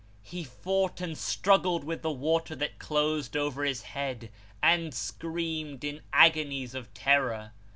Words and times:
He 0.23 0.43
fought 0.43 0.99
and 0.99 1.15
struggled 1.15 1.83
with 1.83 2.01
the 2.01 2.09
water 2.09 2.55
that 2.55 2.79
closed 2.79 3.37
over 3.37 3.63
his 3.63 3.83
head, 3.83 4.31
and 4.59 4.95
screamed 4.95 5.83
in 5.83 6.01
agonies 6.11 6.73
of 6.73 6.91
terror. 6.95 7.51